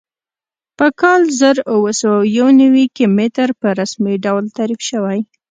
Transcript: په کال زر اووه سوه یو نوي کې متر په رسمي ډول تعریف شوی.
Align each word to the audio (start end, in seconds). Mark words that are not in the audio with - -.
په 0.77 0.87
کال 1.01 1.21
زر 1.39 1.57
اووه 1.73 1.91
سوه 2.01 2.19
یو 2.37 2.47
نوي 2.61 2.85
کې 2.95 3.05
متر 3.17 3.49
په 3.61 3.67
رسمي 3.79 4.15
ډول 4.25 4.45
تعریف 4.57 4.81
شوی. 4.89 5.19